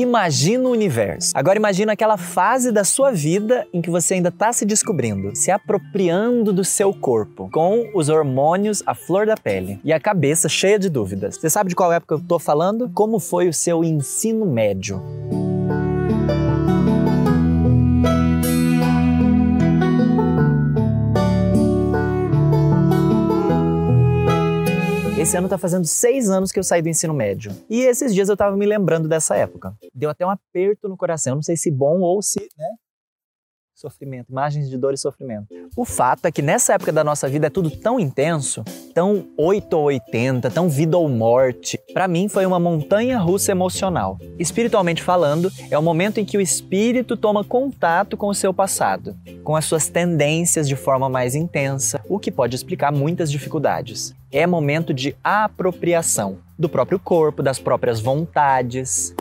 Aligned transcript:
Imagina 0.00 0.68
o 0.68 0.70
universo. 0.70 1.32
Agora 1.34 1.58
imagina 1.58 1.92
aquela 1.92 2.16
fase 2.16 2.70
da 2.70 2.84
sua 2.84 3.10
vida 3.10 3.66
em 3.72 3.82
que 3.82 3.90
você 3.90 4.14
ainda 4.14 4.28
está 4.28 4.52
se 4.52 4.64
descobrindo, 4.64 5.34
se 5.34 5.50
apropriando 5.50 6.52
do 6.52 6.64
seu 6.64 6.94
corpo, 6.94 7.50
com 7.52 7.90
os 7.92 8.08
hormônios 8.08 8.80
à 8.86 8.94
flor 8.94 9.26
da 9.26 9.36
pele 9.36 9.80
e 9.82 9.92
a 9.92 9.98
cabeça 9.98 10.48
cheia 10.48 10.78
de 10.78 10.88
dúvidas. 10.88 11.36
Você 11.36 11.50
sabe 11.50 11.70
de 11.70 11.74
qual 11.74 11.92
época 11.92 12.14
eu 12.14 12.18
estou 12.18 12.38
falando? 12.38 12.88
Como 12.94 13.18
foi 13.18 13.48
o 13.48 13.52
seu 13.52 13.82
ensino 13.82 14.46
médio? 14.46 15.02
Esse 25.28 25.36
ano 25.36 25.46
tá 25.46 25.58
fazendo 25.58 25.84
seis 25.86 26.30
anos 26.30 26.50
que 26.50 26.58
eu 26.58 26.64
saí 26.64 26.80
do 26.80 26.88
ensino 26.88 27.12
médio. 27.12 27.52
E 27.68 27.82
esses 27.82 28.14
dias 28.14 28.30
eu 28.30 28.36
tava 28.36 28.56
me 28.56 28.64
lembrando 28.64 29.06
dessa 29.06 29.36
época. 29.36 29.76
Deu 29.94 30.08
até 30.08 30.24
um 30.24 30.30
aperto 30.30 30.88
no 30.88 30.96
coração. 30.96 31.34
Não 31.34 31.42
sei 31.42 31.54
se 31.54 31.70
bom 31.70 32.00
ou 32.00 32.22
se, 32.22 32.40
né? 32.56 32.66
Sofrimento, 33.78 34.32
imagens 34.32 34.68
de 34.68 34.76
dor 34.76 34.92
e 34.92 34.98
sofrimento. 34.98 35.54
O 35.76 35.84
fato 35.84 36.26
é 36.26 36.32
que 36.32 36.42
nessa 36.42 36.74
época 36.74 36.90
da 36.90 37.04
nossa 37.04 37.28
vida 37.28 37.46
é 37.46 37.50
tudo 37.50 37.70
tão 37.70 38.00
intenso, 38.00 38.64
tão 38.92 39.28
8 39.38 39.72
ou 39.72 39.84
80, 39.84 40.50
tão 40.50 40.68
vida 40.68 40.98
ou 40.98 41.08
morte. 41.08 41.78
Para 41.94 42.08
mim 42.08 42.28
foi 42.28 42.44
uma 42.44 42.58
montanha 42.58 43.20
russa 43.20 43.52
emocional. 43.52 44.18
Espiritualmente 44.36 45.00
falando, 45.00 45.48
é 45.70 45.78
o 45.78 45.82
momento 45.82 46.18
em 46.18 46.24
que 46.24 46.36
o 46.36 46.40
espírito 46.40 47.16
toma 47.16 47.44
contato 47.44 48.16
com 48.16 48.26
o 48.26 48.34
seu 48.34 48.52
passado, 48.52 49.16
com 49.44 49.54
as 49.54 49.64
suas 49.64 49.88
tendências 49.88 50.66
de 50.66 50.74
forma 50.74 51.08
mais 51.08 51.36
intensa, 51.36 52.00
o 52.08 52.18
que 52.18 52.32
pode 52.32 52.56
explicar 52.56 52.90
muitas 52.90 53.30
dificuldades. 53.30 54.12
É 54.32 54.44
momento 54.44 54.92
de 54.92 55.14
apropriação 55.22 56.38
do 56.58 56.68
próprio 56.68 56.98
corpo, 56.98 57.44
das 57.44 57.60
próprias 57.60 58.00
vontades, 58.00 59.14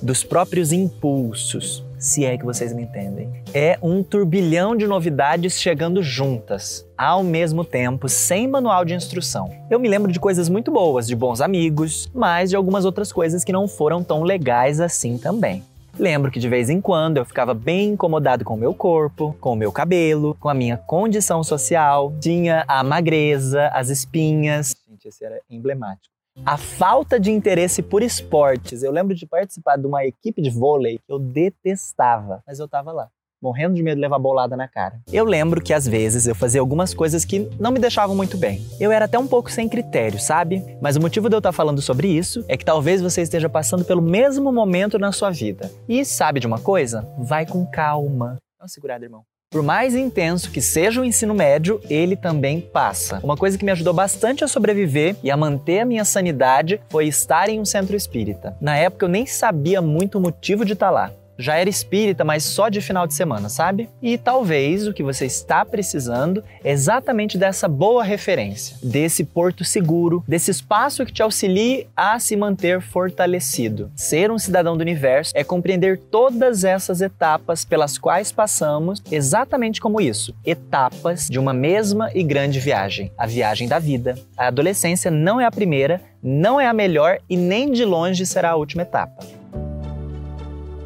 dos 0.00 0.22
próprios 0.22 0.70
impulsos 0.70 1.82
se 1.98 2.24
é 2.24 2.36
que 2.36 2.44
vocês 2.44 2.72
me 2.72 2.82
entendem. 2.82 3.30
É 3.52 3.78
um 3.82 4.02
turbilhão 4.02 4.76
de 4.76 4.86
novidades 4.86 5.60
chegando 5.60 6.02
juntas, 6.02 6.86
ao 6.96 7.22
mesmo 7.22 7.64
tempo, 7.64 8.08
sem 8.08 8.46
manual 8.46 8.84
de 8.84 8.94
instrução. 8.94 9.50
Eu 9.70 9.80
me 9.80 9.88
lembro 9.88 10.12
de 10.12 10.20
coisas 10.20 10.48
muito 10.48 10.70
boas, 10.70 11.06
de 11.06 11.16
bons 11.16 11.40
amigos, 11.40 12.08
mas 12.14 12.50
de 12.50 12.56
algumas 12.56 12.84
outras 12.84 13.12
coisas 13.12 13.44
que 13.44 13.52
não 13.52 13.68
foram 13.68 14.02
tão 14.02 14.22
legais 14.22 14.80
assim 14.80 15.18
também. 15.18 15.62
Lembro 15.98 16.30
que 16.30 16.40
de 16.40 16.48
vez 16.48 16.68
em 16.68 16.80
quando 16.80 17.18
eu 17.18 17.24
ficava 17.24 17.54
bem 17.54 17.90
incomodado 17.90 18.44
com 18.44 18.54
o 18.54 18.58
meu 18.58 18.74
corpo, 18.74 19.36
com 19.40 19.52
o 19.52 19.56
meu 19.56 19.70
cabelo, 19.70 20.36
com 20.40 20.48
a 20.48 20.54
minha 20.54 20.76
condição 20.76 21.44
social, 21.44 22.12
tinha 22.20 22.64
a 22.66 22.82
magreza, 22.82 23.68
as 23.68 23.90
espinhas. 23.90 24.74
Gente, 24.88 25.06
esse 25.06 25.24
era 25.24 25.40
emblemático. 25.48 26.13
A 26.44 26.56
falta 26.56 27.18
de 27.20 27.30
interesse 27.30 27.82
por 27.82 28.02
esportes. 28.02 28.82
Eu 28.82 28.90
lembro 28.90 29.14
de 29.14 29.26
participar 29.26 29.76
de 29.76 29.86
uma 29.86 30.04
equipe 30.04 30.42
de 30.42 30.50
vôlei 30.50 30.98
que 30.98 31.12
eu 31.12 31.18
detestava, 31.18 32.42
mas 32.46 32.58
eu 32.58 32.68
tava 32.68 32.92
lá 32.92 33.08
morrendo 33.42 33.74
de 33.74 33.82
medo 33.82 33.96
de 33.96 34.00
levar 34.00 34.18
bolada 34.18 34.56
na 34.56 34.66
cara. 34.66 34.98
Eu 35.12 35.22
lembro 35.22 35.60
que 35.60 35.74
às 35.74 35.86
vezes 35.86 36.26
eu 36.26 36.34
fazia 36.34 36.62
algumas 36.62 36.94
coisas 36.94 37.26
que 37.26 37.40
não 37.60 37.70
me 37.70 37.78
deixavam 37.78 38.16
muito 38.16 38.38
bem. 38.38 38.66
Eu 38.80 38.90
era 38.90 39.04
até 39.04 39.18
um 39.18 39.26
pouco 39.26 39.52
sem 39.52 39.68
critério, 39.68 40.18
sabe? 40.18 40.64
Mas 40.80 40.96
o 40.96 41.00
motivo 41.00 41.28
de 41.28 41.34
eu 41.34 41.40
estar 41.40 41.52
falando 41.52 41.82
sobre 41.82 42.08
isso 42.08 42.42
é 42.48 42.56
que 42.56 42.64
talvez 42.64 43.02
você 43.02 43.20
esteja 43.20 43.46
passando 43.46 43.84
pelo 43.84 44.00
mesmo 44.00 44.50
momento 44.50 44.98
na 44.98 45.12
sua 45.12 45.30
vida. 45.30 45.70
E 45.86 46.06
sabe 46.06 46.40
de 46.40 46.46
uma 46.46 46.58
coisa? 46.58 47.06
Vai 47.18 47.44
com 47.44 47.66
calma. 47.66 48.38
Dá 48.58 48.64
uma 48.64 48.68
segurada, 48.68 49.04
irmão. 49.04 49.24
Por 49.54 49.62
mais 49.62 49.94
intenso 49.94 50.50
que 50.50 50.60
seja 50.60 51.00
o 51.00 51.04
ensino 51.04 51.32
médio, 51.32 51.80
ele 51.88 52.16
também 52.16 52.60
passa. 52.60 53.20
Uma 53.22 53.36
coisa 53.36 53.56
que 53.56 53.64
me 53.64 53.70
ajudou 53.70 53.94
bastante 53.94 54.42
a 54.42 54.48
sobreviver 54.48 55.14
e 55.22 55.30
a 55.30 55.36
manter 55.36 55.78
a 55.78 55.84
minha 55.84 56.04
sanidade 56.04 56.80
foi 56.88 57.06
estar 57.06 57.48
em 57.48 57.60
um 57.60 57.64
centro 57.64 57.94
espírita. 57.94 58.56
Na 58.60 58.76
época 58.76 59.04
eu 59.04 59.08
nem 59.08 59.26
sabia 59.26 59.80
muito 59.80 60.18
o 60.18 60.20
motivo 60.20 60.64
de 60.64 60.72
estar 60.72 60.90
lá 60.90 61.12
já 61.38 61.56
era 61.56 61.68
espírita, 61.68 62.24
mas 62.24 62.44
só 62.44 62.68
de 62.68 62.80
final 62.80 63.06
de 63.06 63.14
semana, 63.14 63.48
sabe? 63.48 63.88
E 64.02 64.16
talvez 64.16 64.86
o 64.86 64.92
que 64.92 65.02
você 65.02 65.26
está 65.26 65.64
precisando 65.64 66.42
é 66.62 66.72
exatamente 66.72 67.36
dessa 67.36 67.68
boa 67.68 68.04
referência, 68.04 68.76
desse 68.82 69.24
porto 69.24 69.64
seguro, 69.64 70.22
desse 70.26 70.50
espaço 70.50 71.04
que 71.04 71.12
te 71.12 71.22
auxilie 71.22 71.86
a 71.96 72.18
se 72.18 72.36
manter 72.36 72.80
fortalecido. 72.80 73.90
Ser 73.94 74.30
um 74.30 74.38
cidadão 74.38 74.76
do 74.76 74.82
universo 74.82 75.32
é 75.34 75.44
compreender 75.44 75.98
todas 75.98 76.64
essas 76.64 77.00
etapas 77.00 77.64
pelas 77.64 77.98
quais 77.98 78.32
passamos, 78.32 79.02
exatamente 79.10 79.80
como 79.80 80.00
isso, 80.00 80.34
etapas 80.44 81.28
de 81.28 81.38
uma 81.38 81.52
mesma 81.52 82.10
e 82.14 82.22
grande 82.22 82.60
viagem, 82.60 83.12
a 83.16 83.26
viagem 83.26 83.68
da 83.68 83.78
vida. 83.78 84.18
A 84.36 84.48
adolescência 84.48 85.10
não 85.10 85.40
é 85.40 85.44
a 85.44 85.50
primeira, 85.50 86.00
não 86.22 86.60
é 86.60 86.66
a 86.66 86.72
melhor 86.72 87.18
e 87.28 87.36
nem 87.36 87.70
de 87.70 87.84
longe 87.84 88.24
será 88.24 88.50
a 88.50 88.56
última 88.56 88.82
etapa. 88.82 89.24